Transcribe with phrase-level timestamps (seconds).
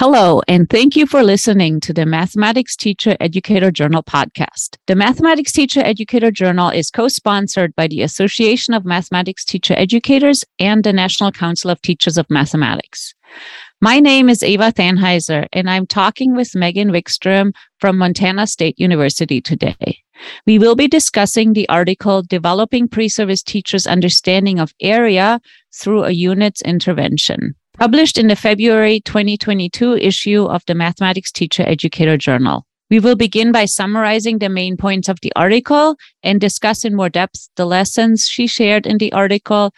[0.00, 4.76] Hello, and thank you for listening to the Mathematics Teacher Educator Journal podcast.
[4.86, 10.44] The Mathematics Teacher Educator Journal is co sponsored by the Association of Mathematics Teacher Educators
[10.60, 13.12] and the National Council of Teachers of Mathematics.
[13.80, 19.40] My name is Eva Thanheiser, and I'm talking with Megan Wickstrom from Montana State University
[19.40, 19.98] today.
[20.46, 25.40] We will be discussing the article Developing Pre Service Teachers' Understanding of Area
[25.74, 32.16] Through a Unit's Intervention published in the February 2022 issue of the Mathematics Teacher Educator
[32.16, 32.66] Journal.
[32.90, 37.08] We will begin by summarizing the main points of the article and discuss in more
[37.08, 39.72] depth the lessons she shared in the article,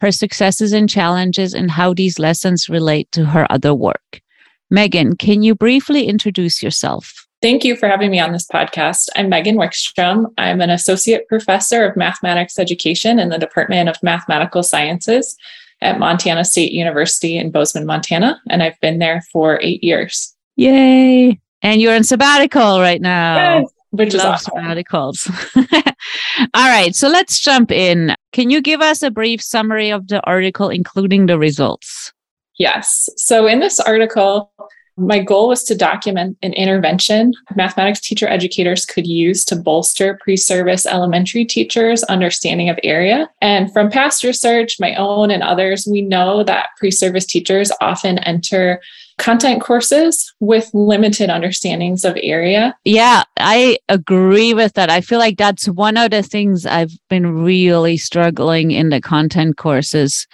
[0.00, 4.20] her successes and challenges, and how these lessons relate to her other work.
[4.68, 7.24] Megan, can you briefly introduce yourself?
[7.40, 9.10] Thank you for having me on this podcast.
[9.14, 10.32] I'm Megan Wickstrom.
[10.38, 15.36] I'm an associate professor of mathematics education in the Department of Mathematical Sciences
[15.84, 20.34] at Montana State University in Bozeman, Montana, and I've been there for eight years.
[20.56, 21.38] Yay!
[21.62, 23.60] And you're in sabbatical right now.
[23.60, 24.54] Yes, which is awesome.
[24.54, 25.28] sabbaticals.
[26.54, 28.14] All right, so let's jump in.
[28.32, 32.12] Can you give us a brief summary of the article, including the results?
[32.58, 33.08] Yes.
[33.16, 34.52] So in this article,
[34.96, 40.36] my goal was to document an intervention mathematics teacher educators could use to bolster pre
[40.36, 43.28] service elementary teachers' understanding of area.
[43.40, 48.18] And from past research, my own and others, we know that pre service teachers often
[48.18, 48.80] enter
[49.18, 52.74] content courses with limited understandings of area.
[52.84, 54.90] Yeah, I agree with that.
[54.90, 59.56] I feel like that's one of the things I've been really struggling in the content
[59.56, 60.26] courses.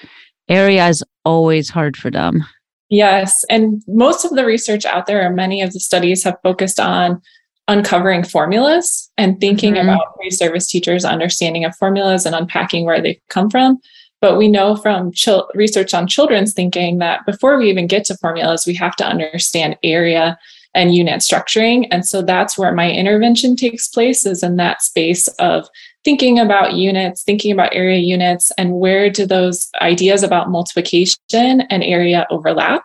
[0.49, 2.45] Area is always hard for them.
[2.91, 3.45] Yes.
[3.49, 7.23] And most of the research out there, or many of the studies, have focused on
[7.69, 9.83] uncovering formulas and thinking Mhm.
[9.85, 13.79] about pre service teachers' understanding of formulas and unpacking where they come from.
[14.21, 18.17] But we know from chil- research on children's thinking that before we even get to
[18.17, 20.37] formulas, we have to understand area
[20.75, 21.87] and unit structuring.
[21.91, 25.69] And so that's where my intervention takes place is in that space of
[26.05, 31.83] thinking about units, thinking about area units, and where do those ideas about multiplication and
[31.83, 32.83] area overlap.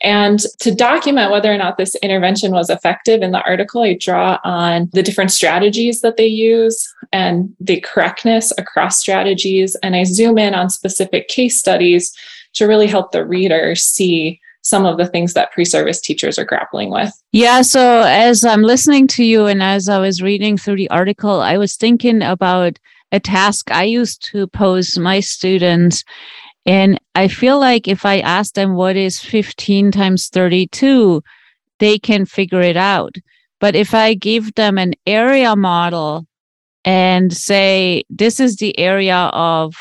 [0.00, 4.38] And to document whether or not this intervention was effective in the article, I draw
[4.44, 9.74] on the different strategies that they use and the correctness across strategies.
[9.82, 12.16] And I zoom in on specific case studies
[12.54, 16.44] to really help the reader see some of the things that pre service teachers are
[16.44, 17.12] grappling with.
[17.32, 21.40] Yeah, so as I'm listening to you and as I was reading through the article,
[21.40, 22.78] I was thinking about
[23.10, 26.04] a task I used to pose my students.
[26.66, 31.22] And I feel like if I ask them what is 15 times 32,
[31.78, 33.16] they can figure it out.
[33.60, 36.26] But if I give them an area model
[36.84, 39.74] and say, this is the area of,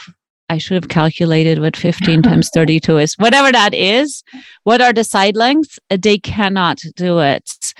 [0.49, 4.23] I should have calculated what 15 times 32 is, whatever that is,
[4.63, 5.79] what are the side lengths?
[5.89, 7.73] Uh, They cannot do it.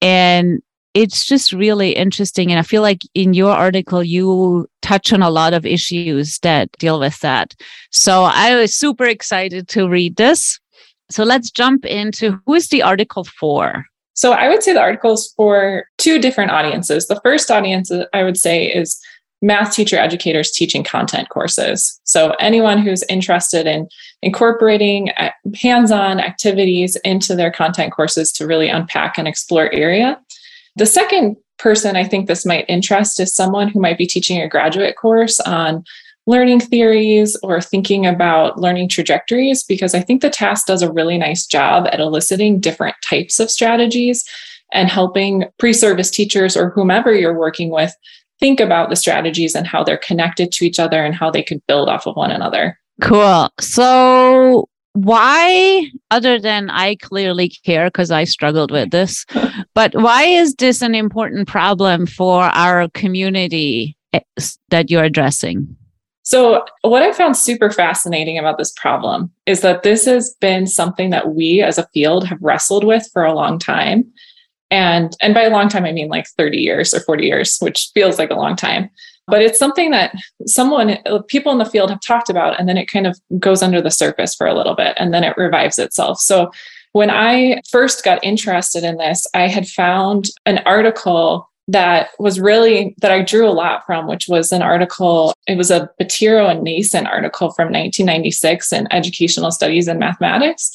[0.00, 0.62] And
[0.94, 2.50] it's just really interesting.
[2.50, 6.70] And I feel like in your article, you touch on a lot of issues that
[6.78, 7.54] deal with that.
[7.90, 10.60] So I was super excited to read this.
[11.10, 13.84] So let's jump into who is the article for?
[14.14, 17.06] So I would say the article's for two different audiences.
[17.06, 19.00] The first audience uh, I would say is
[19.42, 22.00] math teacher educators teaching content courses.
[22.04, 23.88] So anyone who's interested in
[24.22, 25.30] incorporating uh,
[25.60, 30.18] hands-on activities into their content courses to really unpack and explore area.
[30.76, 34.48] The second person I think this might interest is someone who might be teaching a
[34.48, 35.84] graduate course on
[36.26, 41.18] learning theories or thinking about learning trajectories because I think the task does a really
[41.18, 44.24] nice job at eliciting different types of strategies
[44.72, 47.94] and helping pre service teachers or whomever you're working with
[48.42, 51.64] think about the strategies and how they're connected to each other and how they could
[51.68, 52.76] build off of one another.
[53.00, 53.48] Cool.
[53.60, 59.24] So why, other than I clearly care because I struggled with this,
[59.74, 64.20] but why is this an important problem for our community eh,
[64.70, 65.76] that you're addressing?
[66.24, 71.10] So, what I found super fascinating about this problem is that this has been something
[71.10, 74.04] that we as a field have wrestled with for a long time.
[74.72, 77.90] And, and by a long time, I mean like 30 years or 40 years, which
[77.92, 78.88] feels like a long time.
[79.26, 80.14] But it's something that
[80.46, 83.62] someone, uh, people in the field have talked about, and then it kind of goes
[83.62, 86.18] under the surface for a little bit and then it revives itself.
[86.20, 86.50] So,
[86.92, 92.94] when I first got interested in this, I had found an article that was really
[93.00, 95.32] that I drew a lot from, which was an article.
[95.46, 100.70] It was a Baturo and Nason article from 1996 in Educational Studies and Mathematics.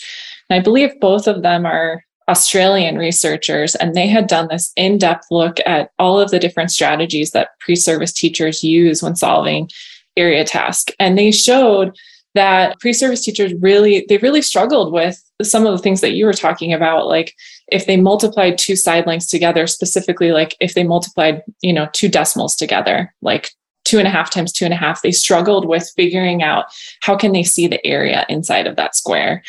[0.49, 4.97] And I believe both of them are Australian researchers, and they had done this in
[4.97, 9.69] depth look at all of the different strategies that pre service teachers use when solving
[10.17, 10.91] area task.
[10.99, 11.95] And they showed
[12.37, 16.33] that pre-service teachers really they really struggled with some of the things that you were
[16.33, 17.33] talking about like
[17.71, 22.07] if they multiplied two side lengths together specifically like if they multiplied you know two
[22.07, 23.49] decimals together like
[23.85, 26.65] two and a half times two and a half they struggled with figuring out
[27.01, 29.41] how can they see the area inside of that square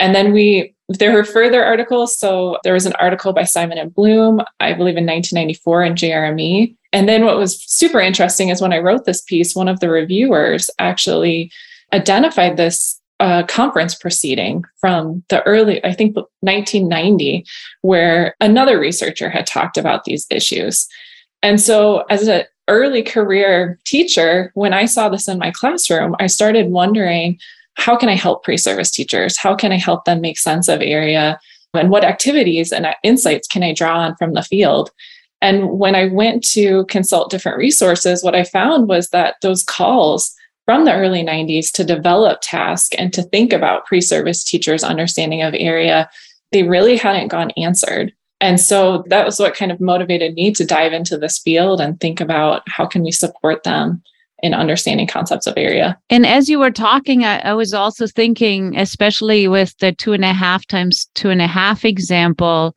[0.00, 3.94] and then we there were further articles so there was an article by simon and
[3.94, 8.72] blume i believe in 1994 in jrme and then what was super interesting is when
[8.72, 11.50] i wrote this piece one of the reviewers actually
[11.92, 17.46] identified this uh, conference proceeding from the early, I think 1990,
[17.82, 20.88] where another researcher had talked about these issues.
[21.40, 26.26] And so, as an early career teacher, when I saw this in my classroom, I
[26.26, 27.38] started wondering
[27.74, 29.36] how can I help pre service teachers?
[29.36, 31.38] How can I help them make sense of area?
[31.74, 34.90] And what activities and insights can I draw on from the field?
[35.40, 40.32] And when I went to consult different resources, what I found was that those calls
[40.64, 45.54] from the early 90s to develop task and to think about pre-service teachers understanding of
[45.56, 46.08] area
[46.52, 50.64] they really hadn't gone answered and so that was what kind of motivated me to
[50.64, 54.02] dive into this field and think about how can we support them
[54.42, 55.96] in understanding concepts of area.
[56.10, 60.24] And as you were talking, I, I, was also thinking, especially with the two and
[60.24, 62.74] a half times two and a half example,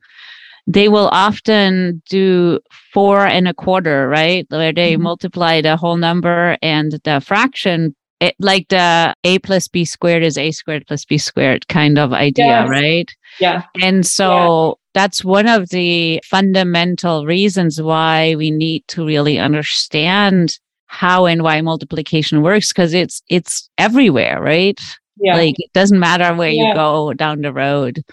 [0.68, 2.60] they will often do
[2.92, 4.46] four and a quarter, right?
[4.48, 5.02] Where they mm-hmm.
[5.02, 7.94] multiply the whole number and the fraction.
[8.18, 12.14] It, like the a plus b squared is a squared plus b squared kind of
[12.14, 12.68] idea, yes.
[12.68, 13.10] right?
[13.40, 13.64] Yeah.
[13.82, 14.72] And so yeah.
[14.94, 21.60] that's one of the fundamental reasons why we need to really understand how and why
[21.60, 24.80] multiplication works because it's it's everywhere, right?
[25.18, 25.36] Yeah.
[25.36, 26.68] Like it doesn't matter where yeah.
[26.68, 28.04] you go down the road.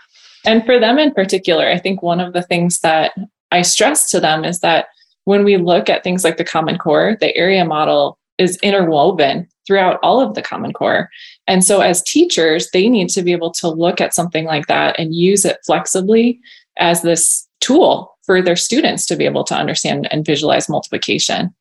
[0.45, 3.13] And for them in particular, I think one of the things that
[3.51, 4.87] I stress to them is that
[5.25, 9.99] when we look at things like the Common Core, the area model is interwoven throughout
[10.03, 11.09] all of the Common Core.
[11.47, 14.99] And so, as teachers, they need to be able to look at something like that
[14.99, 16.39] and use it flexibly
[16.77, 21.53] as this tool for their students to be able to understand and visualize multiplication.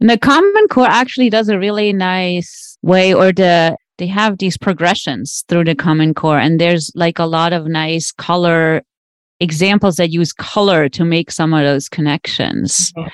[0.00, 4.56] And the Common Core actually does a really nice way, or the they have these
[4.56, 8.82] progressions through the Common Core, and there's like a lot of nice color
[9.40, 12.92] examples that use color to make some of those connections.
[12.92, 13.08] Mm-hmm.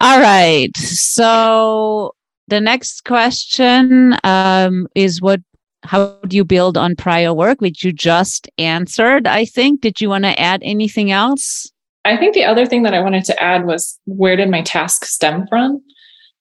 [0.00, 0.74] All right.
[0.76, 2.14] So
[2.48, 5.40] the next question um, is what
[5.84, 10.08] how do you build on prior work which you just answered i think did you
[10.08, 11.72] want to add anything else
[12.04, 15.04] i think the other thing that i wanted to add was where did my task
[15.04, 15.82] stem from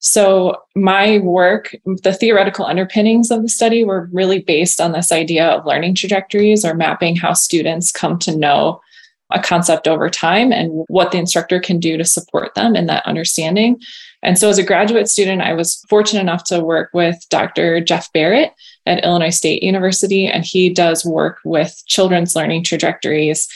[0.04, 5.48] so, my work, the theoretical underpinnings of the study were really based on this idea
[5.48, 8.82] of learning trajectories or mapping how students come to know
[9.30, 13.06] a concept over time and what the instructor can do to support them in that
[13.06, 13.80] understanding.
[14.24, 17.80] And so, as a graduate student, I was fortunate enough to work with Dr.
[17.80, 18.54] Jeff Barrett
[18.88, 23.48] at Illinois State University, and he does work with children's learning trajectories.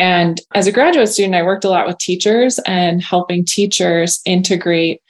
[0.00, 5.02] And as a graduate student, I worked a lot with teachers and helping teachers integrate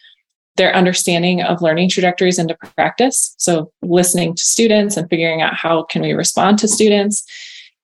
[0.57, 3.33] their understanding of learning trajectories into practice.
[3.39, 7.25] So listening to students and figuring out how can we respond to students.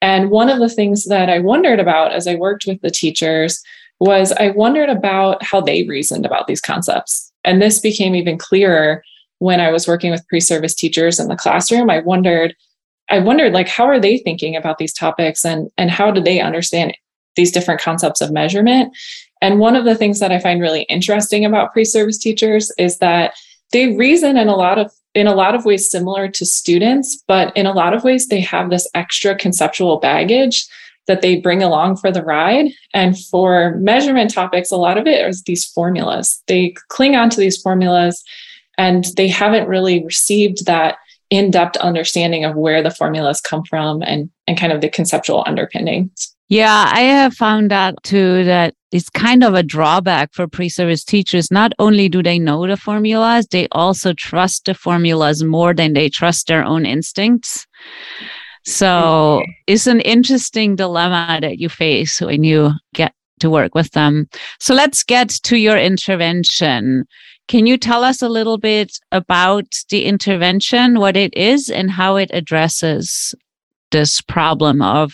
[0.03, 3.63] And one of the things that I wondered about as I worked with the teachers
[4.01, 7.33] was I wondered about how they reasoned about these concepts.
[7.45, 9.01] And this became even clearer
[9.39, 11.89] when I was working with pre-service teachers in the classroom.
[11.89, 12.57] I wondered,
[13.09, 16.41] I wondered like how are they thinking about these topics and and how do they
[16.41, 16.97] understand
[17.37, 18.95] these different concepts of measurement
[19.43, 23.35] and one of the things that I find really interesting about pre-service teachers is that
[23.73, 27.57] they reason in a lot of in a lot of ways similar to students, but
[27.57, 30.67] in a lot of ways they have this extra conceptual baggage
[31.07, 32.67] that they bring along for the ride.
[32.93, 36.43] And for measurement topics, a lot of it is these formulas.
[36.49, 38.23] They cling on to these formulas
[38.77, 40.99] and they haven't really received that
[41.31, 46.35] in-depth understanding of where the formulas come from and, and kind of the conceptual underpinnings.
[46.49, 51.51] Yeah, I have found out too that it's kind of a drawback for pre-service teachers.
[51.51, 56.09] Not only do they know the formulas, they also trust the formulas more than they
[56.09, 57.67] trust their own instincts.
[58.65, 64.29] So it's an interesting dilemma that you face when you get to work with them.
[64.61, 67.05] So let's get to your intervention.
[67.49, 72.17] Can you tell us a little bit about the intervention, what it is, and how
[72.17, 73.35] it addresses
[73.93, 75.13] this problem of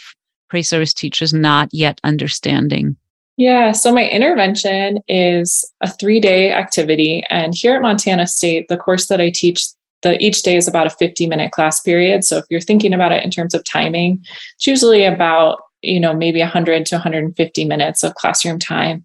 [0.49, 2.97] pre service teachers not yet understanding?
[3.37, 7.25] Yeah, so my intervention is a three day activity.
[7.29, 9.67] And here at Montana State, the course that I teach,
[10.03, 12.25] the, each day is about a 50 minute class period.
[12.25, 14.25] So if you're thinking about it in terms of timing,
[14.55, 19.05] it's usually about, you know, maybe 100 to 150 minutes of classroom time.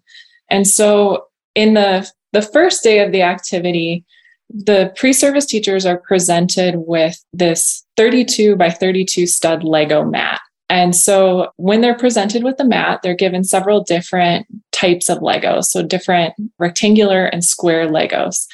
[0.50, 4.04] And so in the the first day of the activity,
[4.50, 10.40] the pre service teachers are presented with this 32 by 32 stud Lego mat.
[10.70, 15.64] And so when they're presented with the mat, they're given several different types of Legos,
[15.64, 18.46] so different rectangular and square Legos.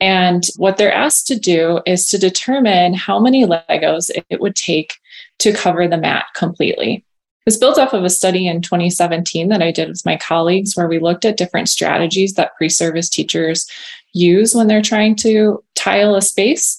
[0.00, 4.94] And what they're asked to do is to determine how many Legos it would take
[5.40, 7.04] to cover the mat completely.
[7.48, 10.86] It's built off of a study in 2017 that I did with my colleagues where
[10.86, 13.66] we looked at different strategies that pre service teachers
[14.12, 16.78] use when they're trying to tile a space.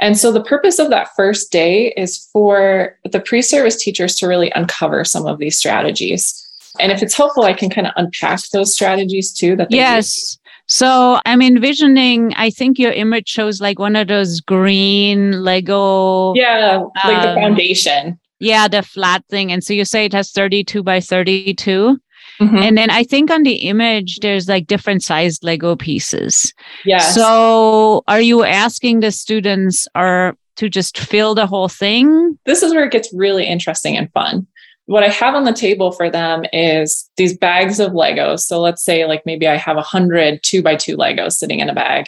[0.00, 4.26] And so the purpose of that first day is for the pre service teachers to
[4.26, 6.42] really uncover some of these strategies.
[6.80, 9.54] And if it's helpful, I can kind of unpack those strategies too.
[9.54, 10.16] That yes.
[10.16, 10.38] Use.
[10.64, 16.32] So I'm envisioning, I think your image shows like one of those green Lego.
[16.34, 18.18] Yeah, like um, the foundation.
[18.38, 19.50] Yeah, the flat thing.
[19.50, 21.98] And so you say it has 32 by 32.
[22.40, 22.56] Mm-hmm.
[22.56, 26.52] And then I think on the image, there's like different sized Lego pieces.
[26.84, 26.98] Yeah.
[26.98, 32.38] So are you asking the students are to just fill the whole thing?
[32.44, 34.46] This is where it gets really interesting and fun.
[34.86, 38.40] What I have on the table for them is these bags of Legos.
[38.40, 41.68] So let's say like maybe I have a hundred two by two Legos sitting in
[41.68, 42.06] a bag.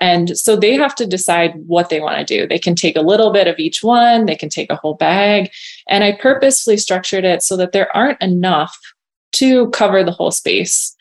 [0.00, 2.48] And so they have to decide what they want to do.
[2.48, 5.50] They can take a little bit of each one, they can take a whole bag.
[5.88, 8.76] And I purposely structured it so that there aren't enough
[9.32, 10.96] to cover the whole space.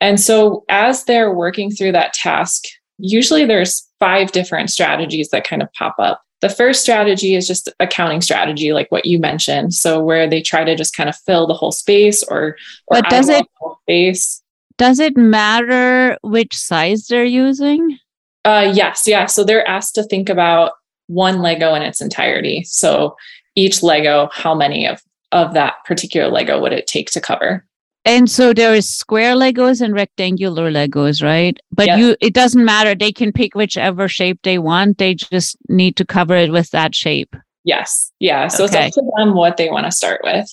[0.00, 2.64] And so as they're working through that task,
[2.98, 6.20] usually there's five different strategies that kind of pop up.
[6.40, 9.72] The first strategy is just a counting strategy, like what you mentioned.
[9.72, 12.48] So where they try to just kind of fill the whole space or,
[12.88, 13.46] or but does it
[13.84, 14.42] space.
[14.76, 17.98] Does it matter which size they're using?
[18.44, 19.26] Uh, yes, yeah.
[19.26, 20.72] So they're asked to think about
[21.06, 22.64] one Lego in its entirety.
[22.64, 23.16] So
[23.54, 25.00] each Lego, how many of
[25.32, 27.66] of that particular Lego would it take to cover?
[28.06, 31.58] And so there is square Legos and rectangular Legos, right?
[31.72, 31.98] But yes.
[31.98, 32.94] you it doesn't matter.
[32.94, 34.98] They can pick whichever shape they want.
[34.98, 37.34] They just need to cover it with that shape.
[37.64, 38.12] Yes.
[38.20, 38.48] Yeah.
[38.48, 38.88] So okay.
[38.88, 40.46] it's up to them what they want to start with.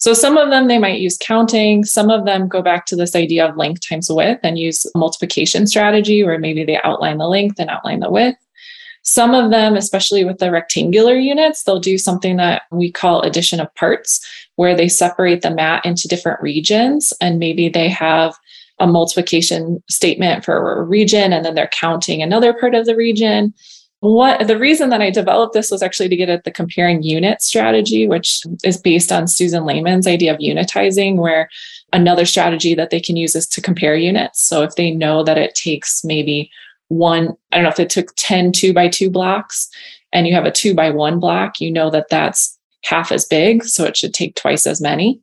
[0.00, 3.14] So some of them they might use counting, some of them go back to this
[3.14, 7.60] idea of length times width and use multiplication strategy where maybe they outline the length
[7.60, 8.38] and outline the width.
[9.02, 13.60] Some of them, especially with the rectangular units, they'll do something that we call addition
[13.60, 14.26] of parts,
[14.56, 18.34] where they separate the mat into different regions and maybe they have
[18.78, 23.52] a multiplication statement for a region and then they're counting another part of the region
[24.00, 27.42] what the reason that I developed this was actually to get at the comparing unit
[27.42, 31.50] strategy, which is based on Susan Lamon's idea of unitizing, where
[31.92, 34.42] another strategy that they can use is to compare units.
[34.42, 36.50] So if they know that it takes maybe
[36.88, 39.68] one, I don't know if it took 10 two by two blocks
[40.12, 43.64] and you have a two by one block, you know that that's half as big.
[43.64, 45.20] So it should take twice as many.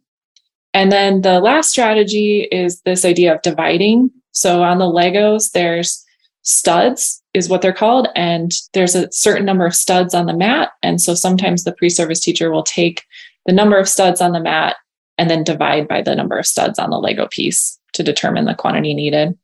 [0.76, 4.12] And then the last strategy is this idea of dividing.
[4.32, 6.06] So on the Legos, there's
[6.44, 8.08] studs is what they're called.
[8.16, 10.72] And there's a certain number of studs on the mat.
[10.84, 13.04] And so sometimes the pre-service teacher will take
[13.46, 14.76] the number of studs on the mat
[15.18, 18.56] and then divide by the number of studs on the lego piece to determine the
[18.56, 19.38] quantity needed.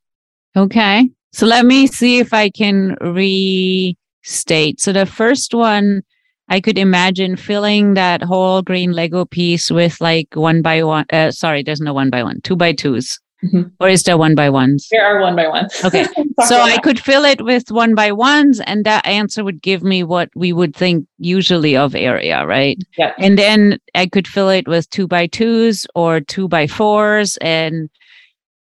[0.56, 1.10] Okay.
[1.32, 4.80] So let me see if i can restate.
[4.80, 6.04] So the first one
[6.50, 11.32] i could imagine filling that whole green lego piece with like one by one uh,
[11.32, 13.62] sorry there's no one by one two by twos Mm-hmm.
[13.80, 14.88] Or is there one by ones?
[14.90, 15.74] There are one by ones.
[15.84, 16.06] Okay.
[16.46, 20.04] so I could fill it with one by ones, and that answer would give me
[20.04, 22.78] what we would think usually of area, right?
[22.98, 23.14] Yeah.
[23.18, 27.90] And then I could fill it with two by twos or two by fours, and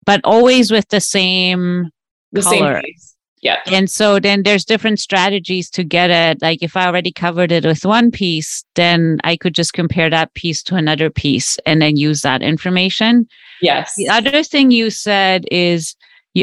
[0.06, 1.90] but always with the same
[2.32, 2.82] the color.
[2.84, 2.94] Same
[3.42, 3.58] yeah.
[3.68, 6.42] And so then there's different strategies to get it.
[6.42, 10.34] Like if I already covered it with one piece, then I could just compare that
[10.34, 13.28] piece to another piece and then use that information.
[13.62, 13.94] Yes.
[13.96, 15.96] The other thing you said is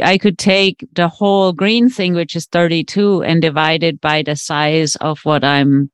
[0.03, 4.37] I could take the whole green thing, which is 32, and divide it by the
[4.37, 5.91] size of what I'm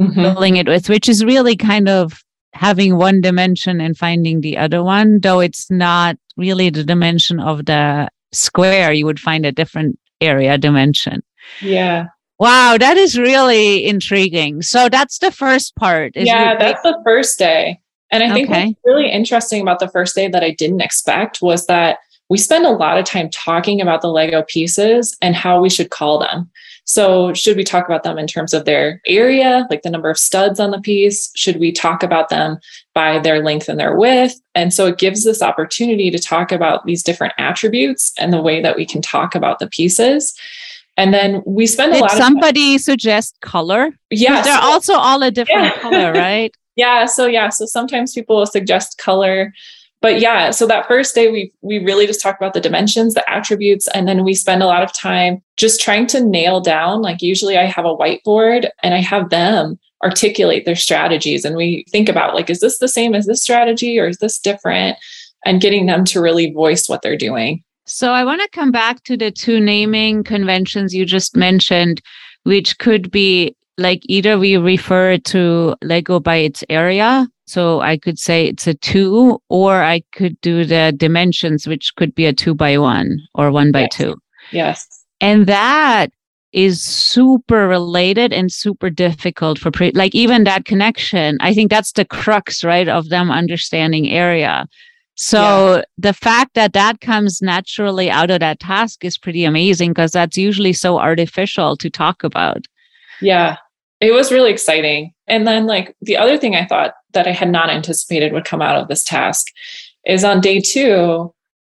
[0.00, 0.14] mm-hmm.
[0.14, 4.82] filling it with, which is really kind of having one dimension and finding the other
[4.82, 8.92] one, though it's not really the dimension of the square.
[8.92, 11.22] You would find a different area dimension.
[11.60, 12.06] Yeah.
[12.38, 14.62] Wow, that is really intriguing.
[14.62, 16.12] So that's the first part.
[16.14, 17.80] yeah, that's the first day.
[18.10, 18.66] And I think okay.
[18.66, 21.98] what's really interesting about the first day that I didn't expect was that
[22.30, 25.90] we spend a lot of time talking about the Lego pieces and how we should
[25.90, 26.50] call them.
[26.88, 30.16] So, should we talk about them in terms of their area, like the number of
[30.16, 31.30] studs on the piece?
[31.36, 32.56] Should we talk about them
[32.94, 34.40] by their length and their width?
[34.54, 38.62] And so, it gives this opportunity to talk about these different attributes and the way
[38.62, 40.34] that we can talk about the pieces.
[40.96, 42.10] And then we spend a Did lot.
[42.12, 43.90] somebody time- suggest color?
[44.08, 45.80] Yes, they're also all a different yeah.
[45.82, 46.56] color, right?
[46.76, 47.04] yeah.
[47.04, 47.50] So yeah.
[47.50, 49.52] So sometimes people will suggest color.
[50.00, 53.30] But yeah, so that first day we we really just talk about the dimensions, the
[53.30, 57.02] attributes, and then we spend a lot of time just trying to nail down.
[57.02, 61.84] Like usually I have a whiteboard and I have them articulate their strategies and we
[61.90, 64.96] think about like is this the same as this strategy or is this different
[65.44, 67.64] and getting them to really voice what they're doing.
[67.86, 72.00] So I want to come back to the two naming conventions you just mentioned
[72.44, 78.18] which could be like either we refer to Lego by its area so I could
[78.18, 82.54] say it's a two, or I could do the dimensions, which could be a two
[82.54, 83.96] by one or one by yes.
[83.96, 84.16] two.
[84.52, 85.04] Yes.
[85.22, 86.12] And that
[86.52, 91.92] is super related and super difficult for pre- like even that connection i think that's
[91.92, 94.66] the crux right of them understanding area
[95.14, 95.82] so yeah.
[95.98, 100.38] the fact that that comes naturally out of that task is pretty amazing because that's
[100.38, 102.64] usually so artificial to talk about
[103.20, 103.58] yeah
[104.00, 105.12] it was really exciting.
[105.26, 108.62] And then like the other thing i thought that I had not anticipated would come
[108.62, 109.46] out of this task
[110.04, 111.32] is on day two.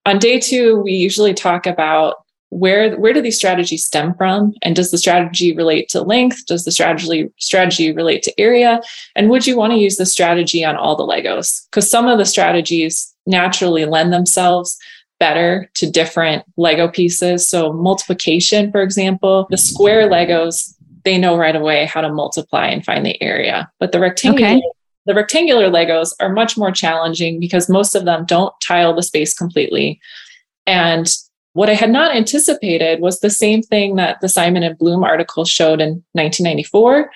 [0.05, 2.15] On day two, we usually talk about
[2.49, 4.53] where where do these strategies stem from?
[4.61, 6.45] And does the strategy relate to length?
[6.47, 8.81] Does the strategy strategy relate to area?
[9.15, 11.65] And would you want to use the strategy on all the legos?
[11.69, 14.77] Because some of the strategies naturally lend themselves
[15.17, 17.47] better to different lego pieces.
[17.47, 22.85] So multiplication for example the square legos they know right away how to multiply and
[22.85, 24.61] find the area but the rectangular okay.
[25.05, 29.33] The rectangular Legos are much more challenging because most of them don't tile the space
[29.33, 29.99] completely.
[30.67, 31.11] And
[31.53, 35.43] what I had not anticipated was the same thing that the Simon and Blume article
[35.43, 37.09] showed in 1994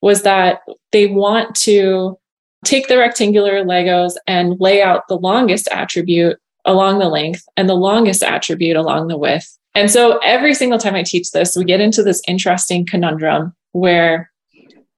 [0.00, 0.60] was that
[0.92, 2.16] they want to
[2.64, 7.74] take the rectangular Legos and lay out the longest attribute along the length and the
[7.74, 9.58] longest attribute along the width.
[9.74, 14.30] And so every single time I teach this, we get into this interesting conundrum where,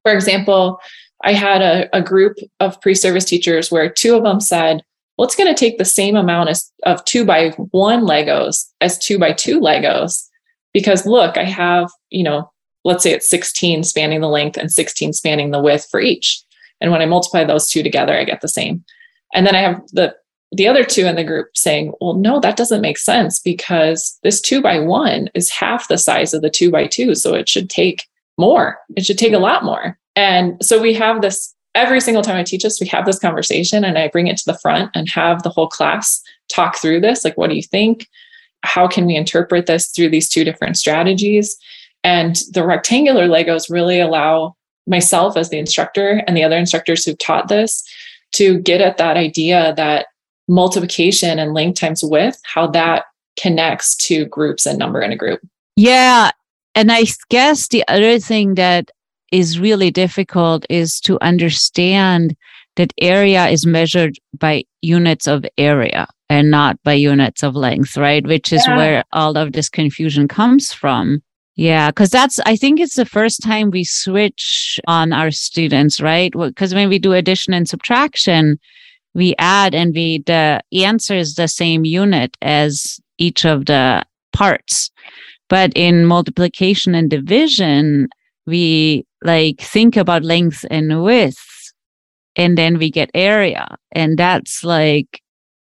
[0.02, 0.81] for example,
[1.23, 4.83] I had a, a group of pre service teachers where two of them said,
[5.16, 8.99] well, it's going to take the same amount as, of two by one Legos as
[8.99, 10.25] two by two Legos.
[10.73, 12.50] Because look, I have, you know,
[12.85, 16.43] let's say it's 16 spanning the length and 16 spanning the width for each.
[16.81, 18.85] And when I multiply those two together, I get the same.
[19.33, 20.14] And then I have the
[20.54, 24.40] the other two in the group saying, well, no, that doesn't make sense because this
[24.40, 27.14] two by one is half the size of the two by two.
[27.14, 28.05] So it should take
[28.38, 28.79] more.
[28.96, 29.98] It should take a lot more.
[30.16, 33.85] And so we have this every single time I teach this, we have this conversation
[33.85, 37.24] and I bring it to the front and have the whole class talk through this.
[37.24, 38.09] Like, what do you think?
[38.62, 41.57] How can we interpret this through these two different strategies?
[42.05, 47.18] And the rectangular Legos really allow myself as the instructor and the other instructors who've
[47.18, 47.83] taught this
[48.33, 50.07] to get at that idea that
[50.48, 53.04] multiplication and length times width, how that
[53.40, 55.40] connects to groups and number in a group.
[55.76, 56.30] Yeah.
[56.74, 58.90] And I guess the other thing that
[59.33, 62.37] is really difficult is to understand
[62.76, 68.26] that area is measured by units of area and not by units of length, right?
[68.26, 68.76] Which is yeah.
[68.76, 71.22] where all of this confusion comes from.
[71.57, 76.33] Yeah, because that's, I think it's the first time we switch on our students, right?
[76.33, 78.59] Because when we do addition and subtraction,
[79.14, 84.90] we add and we, the answer is the same unit as each of the parts.
[85.48, 88.09] But in multiplication and division,
[88.46, 91.72] we like think about length and width
[92.37, 95.20] and then we get area and that's like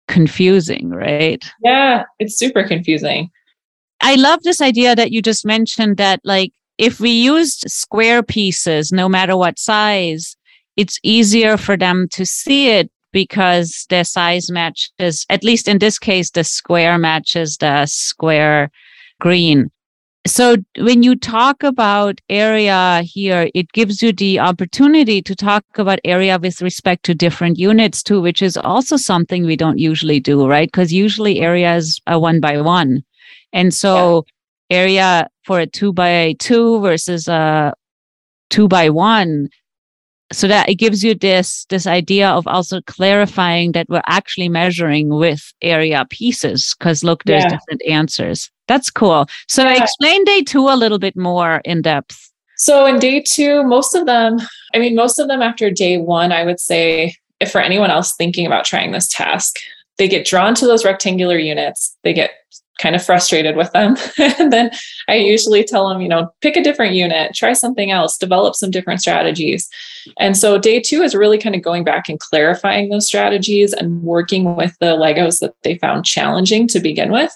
[0.09, 3.31] confusing right yeah it's super confusing
[4.01, 8.91] i love this idea that you just mentioned that like if we used square pieces
[8.91, 10.37] no matter what size
[10.77, 15.99] it's easier for them to see it because their size matches at least in this
[15.99, 18.71] case the square matches the square
[19.21, 19.71] green.
[20.27, 25.99] So when you talk about area here it gives you the opportunity to talk about
[26.05, 30.47] area with respect to different units too which is also something we don't usually do
[30.47, 30.69] right?
[30.69, 33.03] Because usually areas are one by one.
[33.53, 34.25] And so
[34.69, 34.77] yeah.
[34.77, 37.73] area for a two by two versus a
[38.51, 39.49] two by one
[40.33, 45.09] so that it gives you this this idea of also clarifying that we're actually measuring
[45.09, 47.51] with area pieces because look there's yeah.
[47.51, 49.83] different answers that's cool so yeah.
[49.83, 54.07] explain day two a little bit more in depth so in day two most of
[54.07, 54.39] them
[54.75, 58.15] i mean most of them after day one i would say if for anyone else
[58.17, 59.57] thinking about trying this task
[59.99, 62.31] they get drawn to those rectangular units they get
[62.81, 63.97] kind of frustrated with them.
[64.19, 64.71] and then
[65.09, 68.71] I usually tell them, you know, pick a different unit, try something else, develop some
[68.71, 69.69] different strategies.
[70.19, 74.03] And so day two is really kind of going back and clarifying those strategies and
[74.03, 77.33] working with the Legos that they found challenging to begin with.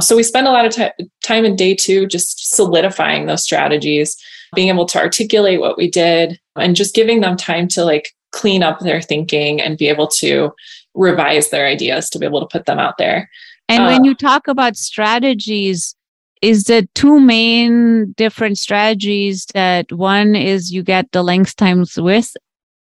[0.00, 4.16] So we spend a lot of t- time in day two just solidifying those strategies,
[4.54, 8.62] being able to articulate what we did and just giving them time to like clean
[8.62, 10.52] up their thinking and be able to
[10.94, 13.30] revise their ideas to be able to put them out there.
[13.72, 15.94] And uh, when you talk about strategies,
[16.42, 22.36] is the two main different strategies that one is you get the length times width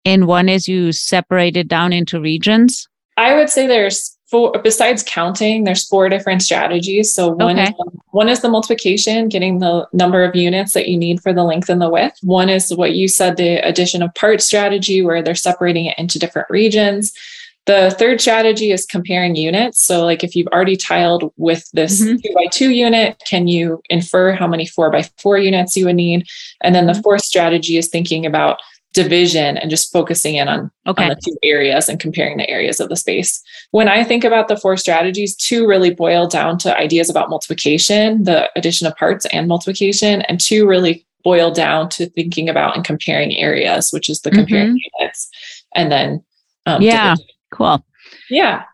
[0.05, 2.89] and one is you separate it down into regions?
[3.17, 7.15] I would say there's four besides counting, there's four different strategies.
[7.15, 7.71] So one okay.
[7.71, 11.33] is the, one is the multiplication, getting the number of units that you need for
[11.33, 12.19] the length and the width.
[12.23, 16.19] One is what you said, the addition of part strategy, where they're separating it into
[16.19, 17.13] different regions.
[17.67, 19.85] The third strategy is comparing units.
[19.85, 22.17] So, like if you've already tiled with this mm-hmm.
[22.17, 25.97] two by two unit, can you infer how many four by four units you would
[25.97, 26.27] need?
[26.63, 27.03] And then the mm-hmm.
[27.03, 28.59] fourth strategy is thinking about
[28.95, 31.03] division and just focusing in on, okay.
[31.03, 33.43] on the two areas and comparing the areas of the space.
[33.73, 38.23] When I think about the four strategies, two really boil down to ideas about multiplication,
[38.23, 42.85] the addition of parts and multiplication, and two really boil down to thinking about and
[42.85, 45.01] comparing areas, which is the comparing mm-hmm.
[45.01, 45.29] units.
[45.75, 46.25] And then,
[46.67, 47.34] um, yeah, division.
[47.55, 47.85] Cool.
[48.31, 48.65] Yeah.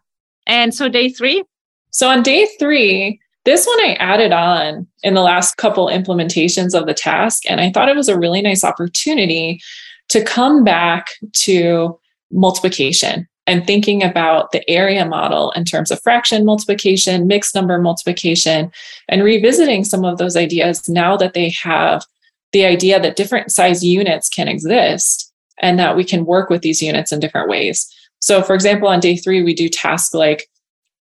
[0.47, 1.45] And so day three?
[1.91, 6.87] So on day three, this one I added on in the last couple implementations of
[6.87, 9.61] the task, and I thought it was a really nice opportunity
[10.09, 11.99] to come back to
[12.31, 18.71] multiplication and thinking about the area model in terms of fraction multiplication, mixed number multiplication,
[19.09, 22.05] and revisiting some of those ideas now that they have
[22.53, 26.83] the idea that different size units can exist and that we can work with these
[26.83, 27.93] units in different ways.
[28.21, 30.49] So, for example, on day three, we do tasks like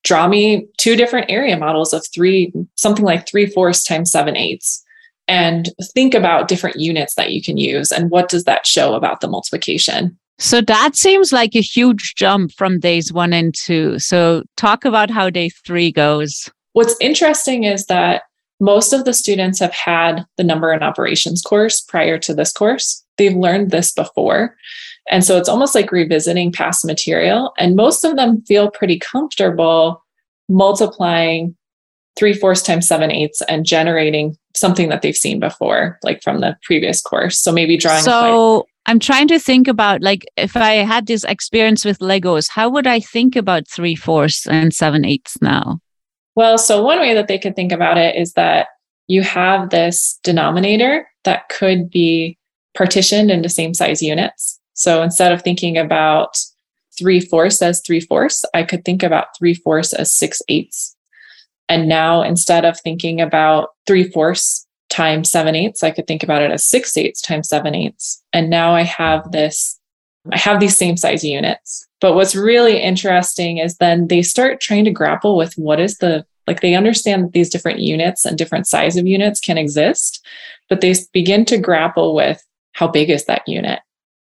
[0.03, 4.83] draw me two different area models of three, something like three fourths times seven eighths
[5.27, 9.21] and think about different units that you can use and what does that show about
[9.21, 10.17] the multiplication.
[10.37, 13.97] So that seems like a huge jump from days one and two.
[13.99, 16.49] So talk about how day three goes.
[16.73, 18.23] What's interesting is that
[18.59, 23.03] most of the students have had the number and operations course prior to this course.
[23.17, 24.55] They've learned this before.
[25.09, 27.53] And so it's almost like revisiting past material.
[27.57, 30.03] And most of them feel pretty comfortable
[30.49, 31.55] multiplying
[32.17, 36.57] three fourths times seven eighths and generating something that they've seen before, like from the
[36.63, 37.41] previous course.
[37.41, 38.03] So maybe drawing.
[38.03, 42.69] So I'm trying to think about like if I had this experience with Legos, how
[42.69, 45.79] would I think about three fourths and seven eighths now?
[46.35, 48.67] Well, so one way that they could think about it is that
[49.07, 52.37] you have this denominator that could be
[52.73, 54.59] partitioned into same size units.
[54.75, 56.37] So instead of thinking about
[56.97, 60.95] three fourths as three fourths, I could think about three fourths as six eighths.
[61.67, 66.41] And now instead of thinking about three fourths times seven eighths, I could think about
[66.41, 68.21] it as six eighths times seven eighths.
[68.33, 69.79] And now I have this,
[70.31, 71.87] I have these same size units.
[72.01, 76.25] But what's really interesting is then they start trying to grapple with what is the,
[76.47, 80.23] like they understand that these different units and different size of units can exist,
[80.69, 83.79] but they begin to grapple with how big is that unit?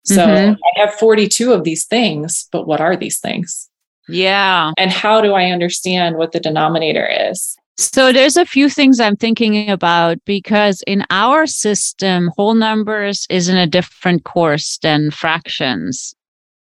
[0.04, 0.54] So mm-hmm.
[0.54, 3.68] I have 42 of these things, but what are these things?
[4.08, 4.72] Yeah.
[4.76, 7.56] And how do I understand what the denominator is?
[7.78, 13.48] So there's a few things I'm thinking about because in our system, whole numbers is
[13.48, 16.14] in a different course than fractions.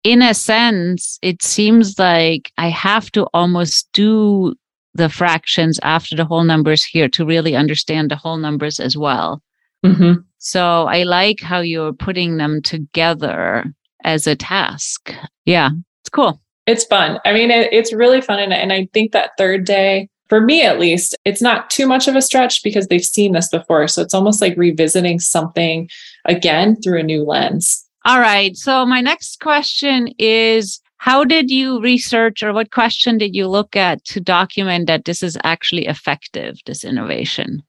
[0.04, 4.54] In a sense, it seems like I have to almost do
[4.94, 9.42] the fractions after the whole numbers here to really understand the whole numbers as well.
[9.84, 10.20] Mm-hmm.
[10.38, 13.64] So I like how you're putting them together
[14.04, 15.14] as a task.
[15.44, 15.70] Yeah,
[16.02, 17.18] it's cool it's fun.
[17.24, 18.38] I mean, it, it's really fun.
[18.38, 22.08] And, and I think that third day, for me at least, it's not too much
[22.08, 23.86] of a stretch because they've seen this before.
[23.88, 25.88] So it's almost like revisiting something
[26.24, 27.86] again through a new lens.
[28.04, 28.56] All right.
[28.56, 33.76] So my next question is how did you research or what question did you look
[33.76, 37.62] at to document that this is actually effective, this innovation?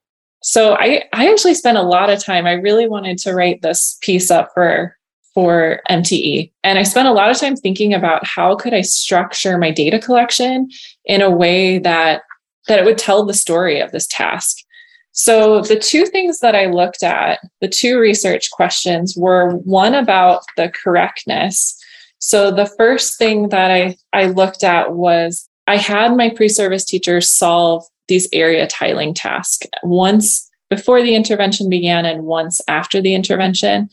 [0.44, 2.46] So I, I actually spent a lot of time.
[2.46, 4.96] I really wanted to write this piece up for
[5.34, 6.52] for MTE.
[6.64, 9.98] And I spent a lot of time thinking about how could I structure my data
[9.98, 10.70] collection
[11.06, 12.22] in a way that
[12.68, 14.58] that it would tell the story of this task.
[15.12, 20.44] So the two things that I looked at, the two research questions were one about
[20.58, 21.78] the correctness.
[22.20, 27.30] So the first thing that I, I looked at was I had my pre-service teachers
[27.30, 33.90] solve these area tiling tasks once before the intervention began and once after the intervention.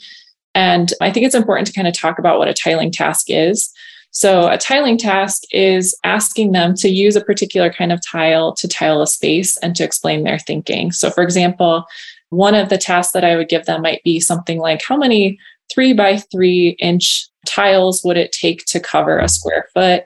[0.54, 3.70] And I think it's important to kind of talk about what a tiling task is.
[4.12, 8.66] So, a tiling task is asking them to use a particular kind of tile to
[8.66, 10.90] tile a space and to explain their thinking.
[10.90, 11.84] So, for example,
[12.30, 15.38] one of the tasks that I would give them might be something like how many
[15.72, 20.04] three by three inch tiles would it take to cover a square foot?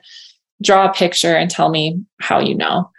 [0.61, 2.91] Draw a picture and tell me how you know.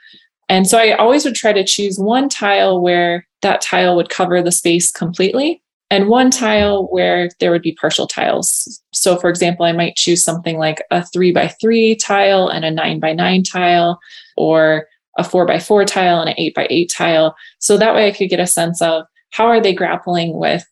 [0.49, 4.43] And so I always would try to choose one tile where that tile would cover
[4.43, 8.83] the space completely and one tile where there would be partial tiles.
[8.93, 12.71] So, for example, I might choose something like a three by three tile and a
[12.71, 14.01] nine by nine tile,
[14.37, 17.37] or a four by four tile and an eight by eight tile.
[17.59, 20.65] So that way I could get a sense of how are they grappling with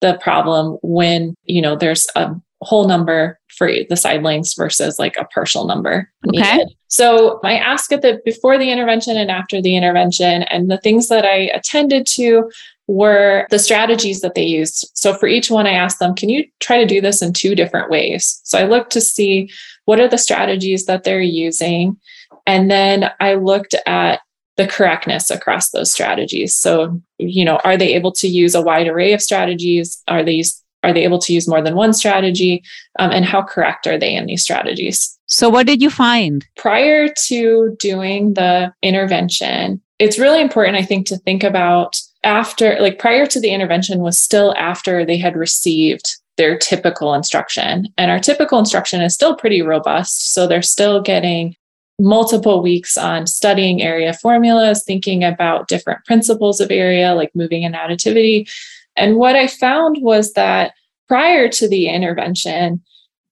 [0.00, 5.16] the problem when, you know, there's a whole number for the side lengths versus like
[5.16, 6.10] a partial number.
[6.28, 6.56] Okay.
[6.56, 6.74] Needed.
[6.88, 11.08] So I ask at the before the intervention and after the intervention, and the things
[11.08, 12.50] that I attended to
[12.86, 14.90] were the strategies that they used.
[14.94, 17.54] So for each one, I asked them, can you try to do this in two
[17.54, 18.40] different ways?
[18.42, 19.50] So I looked to see
[19.84, 21.96] what are the strategies that they're using.
[22.46, 24.20] And then I looked at
[24.56, 26.54] the correctness across those strategies.
[26.54, 30.02] So, you know, are they able to use a wide array of strategies?
[30.08, 30.42] Are they
[30.82, 32.62] are they able to use more than one strategy?
[32.98, 35.18] Um, and how correct are they in these strategies?
[35.26, 36.46] So, what did you find?
[36.56, 42.98] Prior to doing the intervention, it's really important, I think, to think about after, like
[42.98, 47.86] prior to the intervention was still after they had received their typical instruction.
[47.98, 50.32] And our typical instruction is still pretty robust.
[50.32, 51.54] So they're still getting
[51.98, 57.74] multiple weeks on studying area formulas, thinking about different principles of area, like moving and
[57.74, 58.50] additivity.
[58.96, 60.72] And what I found was that
[61.08, 62.82] prior to the intervention,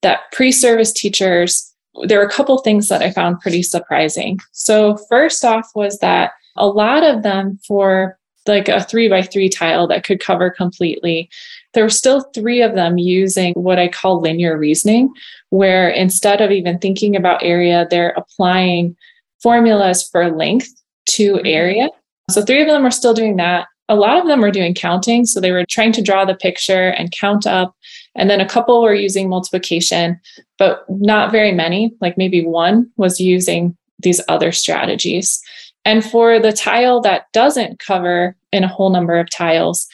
[0.03, 1.73] that pre service teachers,
[2.05, 4.39] there were a couple things that I found pretty surprising.
[4.53, 8.19] So, first off, was that a lot of them for
[8.49, 11.29] like a three by three tile that could cover completely.
[11.75, 15.13] There were still three of them using what I call linear reasoning,
[15.51, 18.97] where instead of even thinking about area, they're applying
[19.43, 20.71] formulas for length
[21.11, 21.47] to mm-hmm.
[21.47, 21.89] area.
[22.31, 23.69] So three of them are still doing that.
[23.89, 25.25] A lot of them were doing counting.
[25.25, 27.75] So they were trying to draw the picture and count up.
[28.15, 30.21] And then a couple were using multiplication,
[30.59, 31.95] but not very many.
[32.01, 35.41] Like maybe one was using these other strategies.
[35.85, 39.87] And for the tile that doesn't cover in a whole number of tiles,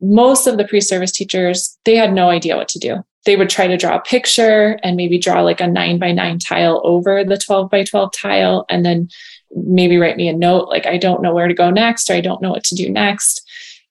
[0.00, 3.04] most of the pre-service teachers, they had no idea what to do.
[3.26, 6.38] They would try to draw a picture and maybe draw like a nine by nine
[6.38, 9.08] tile over the 12 by 12 tile, and then
[9.52, 12.20] maybe write me a note like, I don't know where to go next, or I
[12.20, 13.46] don't know what to do next.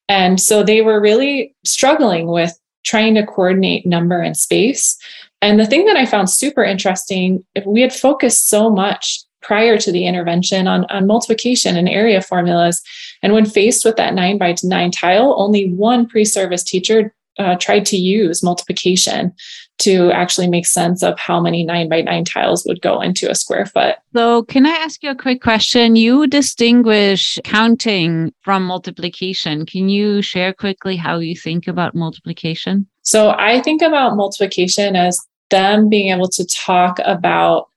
[0.07, 4.97] And so they were really struggling with trying to coordinate number and space.
[5.41, 9.91] And the thing that I found super interesting, we had focused so much prior to
[9.91, 12.81] the intervention on, on multiplication and area formulas.
[13.21, 17.55] And when faced with that nine by nine tile, only one pre service teacher uh,
[17.55, 19.33] tried to use multiplication
[19.79, 23.35] to actually make sense of how many nine by nine tiles would go into a
[23.35, 23.95] square foot.
[24.13, 25.95] So, can I ask you a quick question?
[25.95, 29.65] You distinguish counting from multiplication.
[29.65, 32.87] Can you share quickly how you think about multiplication?
[33.01, 37.69] So, I think about multiplication as them being able to talk about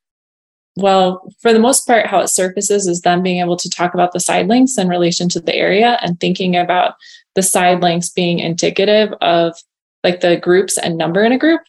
[0.76, 4.12] well, for the most part, how it surfaces is them being able to talk about
[4.12, 6.94] the side lengths in relation to the area and thinking about
[7.34, 9.54] the side lengths being indicative of
[10.02, 11.60] like the groups and number in a group.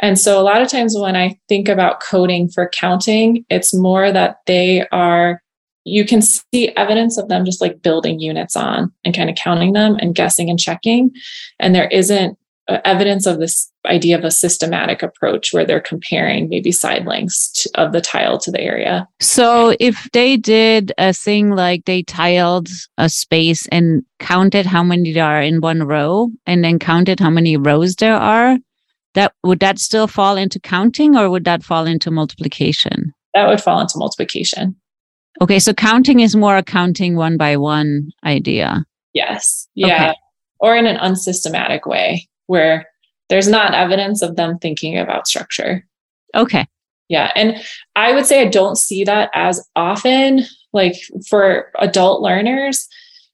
[0.00, 4.10] And so a lot of times when I think about coding for counting, it's more
[4.10, 5.42] that they are,
[5.84, 9.72] you can see evidence of them just like building units on and kind of counting
[9.72, 11.10] them and guessing and checking.
[11.58, 16.48] And there isn't uh, evidence of this idea of a systematic approach where they're comparing
[16.48, 19.08] maybe side lengths of the tile to the area.
[19.20, 25.12] So if they did a thing like they tiled a space and counted how many
[25.12, 28.58] there are in one row and then counted how many rows there are,
[29.14, 33.12] that would that still fall into counting or would that fall into multiplication?
[33.34, 34.76] That would fall into multiplication.
[35.40, 38.84] Okay, so counting is more a counting one by one idea.
[39.14, 39.68] Yes.
[39.74, 40.10] Yeah.
[40.10, 40.14] Okay.
[40.60, 42.86] Or in an unsystematic way where
[43.28, 45.86] there's not evidence of them thinking about structure.
[46.34, 46.66] Okay.
[47.08, 47.32] Yeah.
[47.34, 47.56] And
[47.96, 50.42] I would say I don't see that as often.
[50.72, 50.94] Like
[51.28, 52.86] for adult learners,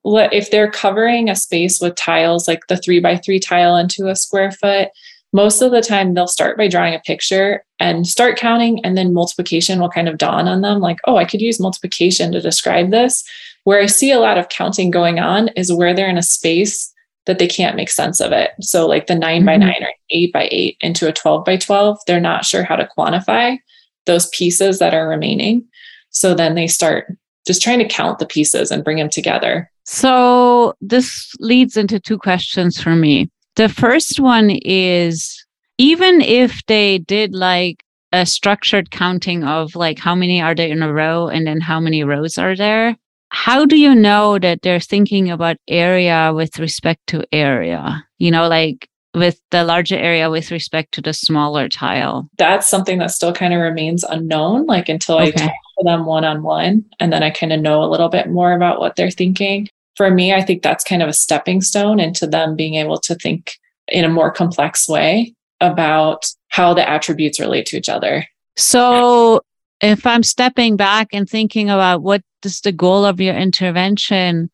[0.04, 4.16] if they're covering a space with tiles, like the three by three tile into a
[4.16, 4.88] square foot,
[5.32, 9.12] most of the time they'll start by drawing a picture and start counting, and then
[9.12, 12.90] multiplication will kind of dawn on them like, oh, I could use multiplication to describe
[12.90, 13.24] this.
[13.64, 16.92] Where I see a lot of counting going on is where they're in a space
[17.26, 18.52] that they can't make sense of it.
[18.60, 19.46] So, like the 9 mm-hmm.
[19.46, 22.76] by nine or eight by eight into a 12 by 12, they're not sure how
[22.76, 23.58] to quantify
[24.06, 25.66] those pieces that are remaining.
[26.10, 27.12] So then they start
[27.46, 29.70] just trying to count the pieces and bring them together.
[29.84, 33.30] So, this leads into two questions for me.
[33.56, 35.44] The first one is
[35.78, 40.82] even if they did like a structured counting of like how many are there in
[40.82, 42.96] a row and then how many rows are there,
[43.30, 48.04] how do you know that they're thinking about area with respect to area?
[48.18, 52.28] You know, like with the larger area with respect to the smaller tile?
[52.36, 55.28] That's something that still kind of remains unknown, like until okay.
[55.28, 56.84] I talk to them one on one.
[57.00, 59.68] And then I kind of know a little bit more about what they're thinking.
[59.96, 63.14] For me, I think that's kind of a stepping stone into them being able to
[63.14, 63.52] think
[63.88, 68.26] in a more complex way about how the attributes relate to each other.
[68.56, 69.40] So,
[69.80, 74.50] if I'm stepping back and thinking about what is the goal of your intervention,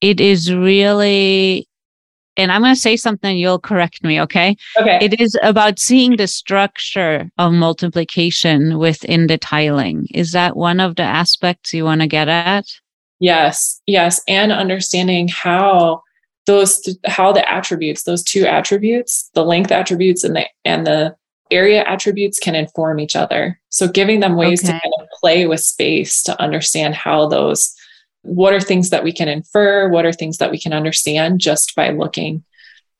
[0.00, 1.68] it is really
[2.36, 4.56] and I'm going to say something, you'll correct me, okay?
[4.76, 4.98] Okay.
[5.00, 10.08] It is about seeing the structure of multiplication within the tiling.
[10.12, 12.66] Is that one of the aspects you want to get at?
[13.24, 14.20] Yes, yes.
[14.28, 16.02] And understanding how
[16.44, 21.16] those how the attributes those two attributes the length attributes and the and the
[21.50, 24.74] area attributes can inform each other so giving them ways okay.
[24.74, 27.74] to kind of play with space to understand how those
[28.20, 31.74] what are things that we can infer what are things that we can understand just
[31.74, 32.44] by looking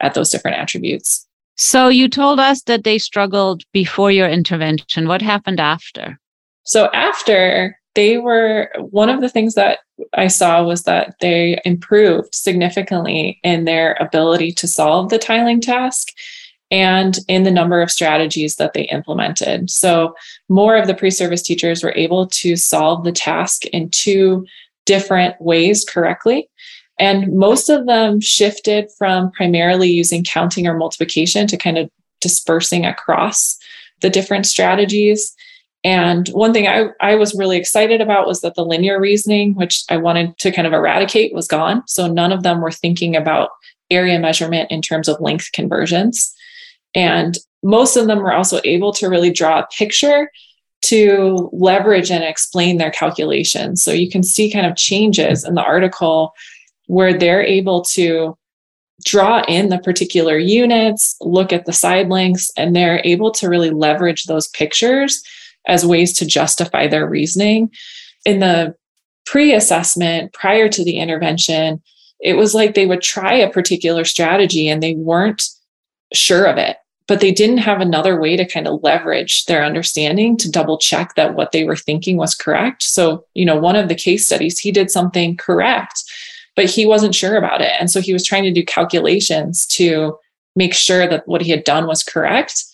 [0.01, 5.21] at those different attributes so you told us that they struggled before your intervention what
[5.21, 6.19] happened after
[6.63, 9.81] so after they were one of the things that
[10.15, 16.09] I saw was that they improved significantly in their ability to solve the tiling task
[16.71, 19.71] and in the number of strategies that they implemented.
[19.71, 20.15] So,
[20.49, 24.45] more of the pre service teachers were able to solve the task in two
[24.87, 26.49] different ways correctly.
[26.99, 32.87] And most of them shifted from primarily using counting or multiplication to kind of dispersing
[32.87, 33.59] across
[34.01, 35.35] the different strategies
[35.85, 39.85] and one thing I, I was really excited about was that the linear reasoning, which
[39.91, 41.83] I wanted to kind of eradicate, was gone.
[41.87, 43.51] So none of them were thinking about
[43.91, 46.35] area measurement in terms of length conversions.
[46.95, 50.31] And most of them were also able to really draw a picture
[50.87, 53.83] to leverage and explain their calculations.
[53.83, 56.33] So you can see kind of changes in the article
[56.87, 58.37] where they're able to
[59.05, 63.71] draw in the particular units, look at the side lengths, and they're able to really
[63.71, 65.23] leverage those pictures
[65.67, 67.71] as ways to justify their reasoning.
[68.25, 68.75] In the
[69.27, 71.83] pre assessment, prior to the intervention,
[72.21, 75.43] it was like they would try a particular strategy and they weren't
[76.13, 80.37] sure of it, but they didn't have another way to kind of leverage their understanding
[80.39, 82.83] to double check that what they were thinking was correct.
[82.83, 86.03] So, you know, one of the case studies, he did something correct,
[86.57, 87.73] but he wasn't sure about it.
[87.79, 90.17] And so he was trying to do calculations to
[90.57, 92.65] make sure that what he had done was correct.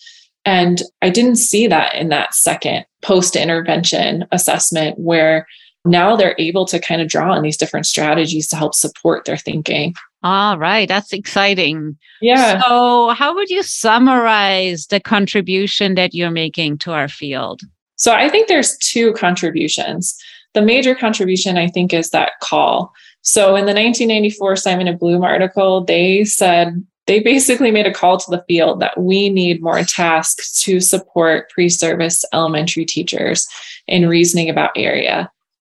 [0.45, 5.47] And I didn't see that in that second post intervention assessment where
[5.85, 9.37] now they're able to kind of draw on these different strategies to help support their
[9.37, 9.93] thinking.
[10.23, 11.97] All right, that's exciting.
[12.21, 12.61] Yeah.
[12.61, 17.61] So, how would you summarize the contribution that you're making to our field?
[17.95, 20.15] So, I think there's two contributions.
[20.53, 22.93] The major contribution, I think, is that call.
[23.23, 28.17] So, in the 1994 Simon and Blume article, they said they basically made a call
[28.17, 33.47] to the field that we need more tasks to support pre service elementary teachers
[33.87, 35.31] in reasoning about area.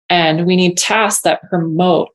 [0.09, 2.09] And we need tasks that promote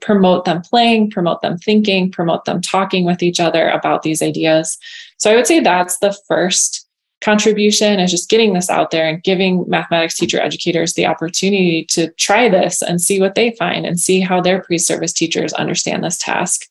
[0.00, 4.78] promote them playing, promote them thinking, promote them talking with each other about these ideas.
[5.18, 6.86] So I would say that's the first
[7.20, 12.10] contribution is just getting this out there and giving mathematics teacher educators the opportunity to
[12.12, 16.18] try this and see what they find and see how their pre-service teachers understand this
[16.18, 16.66] task.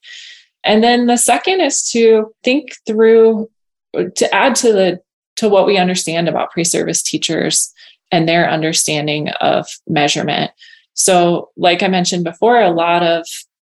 [0.66, 3.50] And then the second is to think through
[3.94, 5.00] to add to the
[5.38, 7.74] to what we understand about pre-service teachers
[8.12, 10.52] and their understanding of measurement.
[10.94, 13.26] So, like I mentioned before, a lot of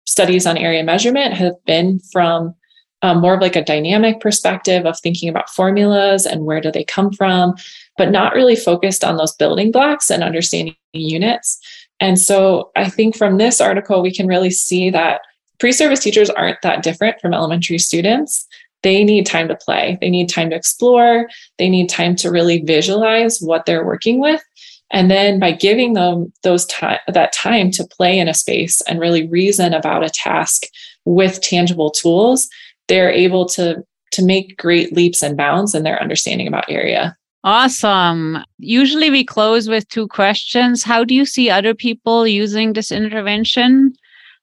[0.07, 2.55] studies on area measurement have been from
[3.03, 6.85] um, more of like a dynamic perspective of thinking about formulas and where do they
[6.85, 7.55] come from,
[7.97, 11.59] but not really focused on those building blocks and understanding units.
[12.01, 15.21] And so I think from this article, we can really see that
[15.61, 18.47] pre service teachers aren't that different from elementary students.
[18.83, 22.63] They need time to play, they need time to explore, they need time to really
[22.63, 24.43] visualize what they're working with.
[24.91, 28.99] And then by giving them those time that time to play in a space and
[28.99, 30.63] really reason about a task
[31.05, 32.49] with tangible tools,
[32.89, 37.17] they're able to to make great leaps and bounds in their understanding about area.
[37.45, 38.39] Awesome.
[38.59, 40.83] Usually we close with two questions.
[40.83, 43.95] How do you see other people using this intervention?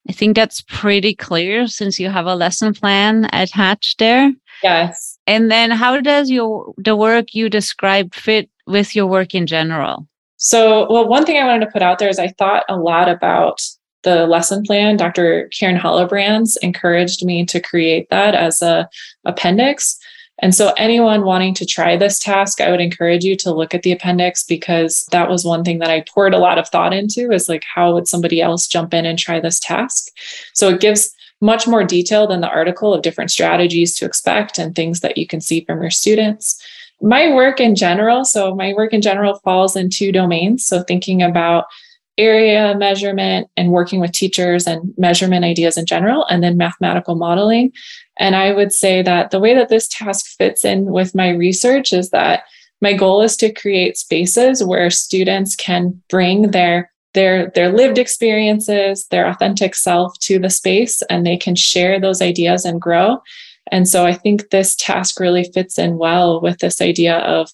[0.10, 4.32] I think that's pretty clear since you have a lesson plan attached there.
[4.64, 5.20] Yes.
[5.28, 10.08] And then how does your the work you described fit with your work in general?
[10.38, 13.10] So, well, one thing I wanted to put out there is I thought a lot
[13.10, 13.60] about
[14.04, 14.96] the lesson plan.
[14.96, 15.50] Dr.
[15.50, 18.88] Karen Hollebrands encouraged me to create that as a
[19.26, 19.98] appendix
[20.40, 23.82] and so, anyone wanting to try this task, I would encourage you to look at
[23.82, 27.32] the appendix because that was one thing that I poured a lot of thought into
[27.32, 30.10] is like, how would somebody else jump in and try this task?
[30.54, 31.12] So, it gives
[31.42, 35.26] much more detail than the article of different strategies to expect and things that you
[35.26, 36.64] can see from your students.
[37.02, 40.66] My work in general, so my work in general falls in two domains.
[40.66, 41.66] So, thinking about
[42.20, 47.72] area measurement and working with teachers and measurement ideas in general, and then mathematical modeling.
[48.20, 51.94] And I would say that the way that this task fits in with my research
[51.94, 52.44] is that
[52.82, 59.08] my goal is to create spaces where students can bring their their their lived experiences
[59.08, 63.20] their authentic self to the space and they can share those ideas and grow.
[63.72, 67.50] And so i think this task really fits in well with this idea of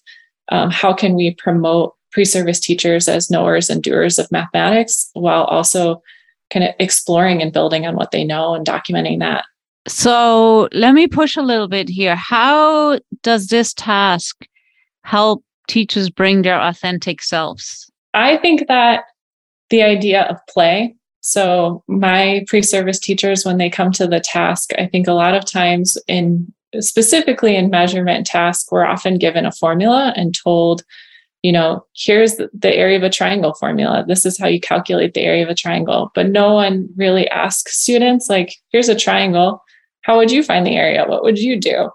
[0.50, 6.00] um, how can we promote pre-service teachers as knowers and doers of mathematics while also
[6.50, 9.44] kind of exploring and building on what they know and documenting that
[9.86, 14.46] so let me push a little bit here how does this task
[15.02, 19.04] help teachers bring their authentic selves i think that
[19.74, 20.94] the idea of play.
[21.20, 25.34] So, my pre service teachers, when they come to the task, I think a lot
[25.34, 30.82] of times in specifically in measurement task, we're often given a formula and told,
[31.42, 34.04] you know, here's the area of a triangle formula.
[34.06, 36.12] This is how you calculate the area of a triangle.
[36.14, 39.62] But no one really asks students, like, here's a triangle.
[40.04, 41.04] How would you find the area?
[41.06, 41.90] What would you do?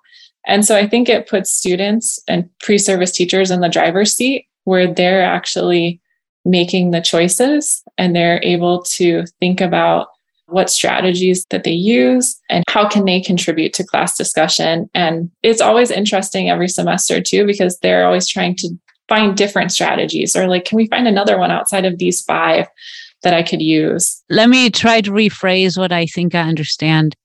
[0.46, 4.46] And so I think it puts students and pre service teachers in the driver's seat
[4.64, 6.02] where they're actually
[6.46, 10.08] making the choices and they're able to think about
[10.48, 15.62] what strategies that they use and how can they contribute to class discussion and it's
[15.62, 18.70] always interesting every semester too because they're always trying to
[19.08, 22.68] find different strategies or like can we find another one outside of these five
[23.22, 27.16] that I could use let me try to rephrase what I think I understand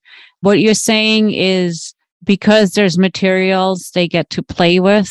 [0.44, 5.10] what you're saying is because there's materials they get to play with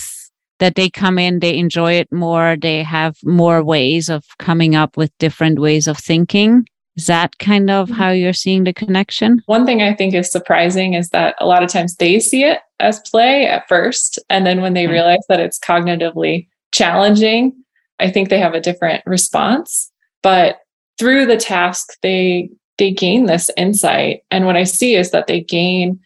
[0.60, 4.96] that they come in, they enjoy it more, they have more ways of coming up
[4.96, 6.68] with different ways of thinking.
[6.96, 9.42] Is that kind of how you're seeing the connection?
[9.48, 12.60] One thing I think is surprising is that a lot of times they see it
[12.80, 14.20] as play at first.
[14.30, 14.94] And then when they mm-hmm.
[14.94, 17.54] realize that it's cognitively challenging,
[17.98, 19.92] I think they have a different response.
[20.22, 20.58] But
[21.00, 24.24] through the task, they they gain this insight.
[24.32, 26.00] And what I see is that they gain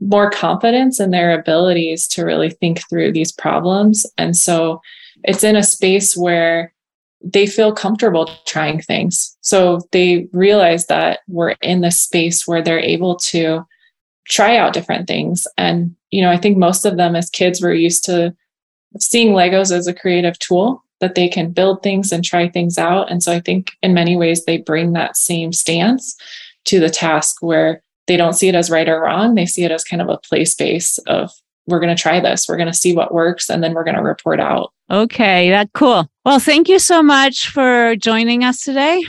[0.00, 4.06] more confidence in their abilities to really think through these problems.
[4.18, 4.80] And so
[5.22, 6.72] it's in a space where
[7.22, 9.36] they feel comfortable trying things.
[9.40, 13.64] So they realize that we're in this space where they're able to
[14.28, 15.46] try out different things.
[15.56, 18.34] And, you know, I think most of them as kids were used to
[19.00, 23.10] seeing Legos as a creative tool that they can build things and try things out.
[23.10, 26.16] And so I think in many ways they bring that same stance
[26.64, 29.34] to the task where they don't see it as right or wrong.
[29.34, 31.30] They see it as kind of a play space of
[31.66, 33.96] we're going to try this, we're going to see what works, and then we're going
[33.96, 34.72] to report out.
[34.90, 36.08] Okay, that's cool.
[36.24, 39.02] Well, thank you so much for joining us today.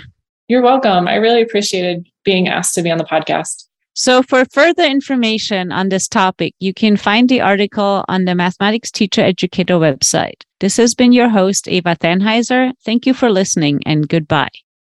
[0.48, 1.08] You're welcome.
[1.08, 3.65] I really appreciated being asked to be on the podcast.
[3.98, 8.92] So, for further information on this topic, you can find the article on the Mathematics
[8.92, 10.44] Teacher Educator website.
[10.60, 12.74] This has been your host, Eva Thanheiser.
[12.84, 14.50] Thank you for listening and goodbye.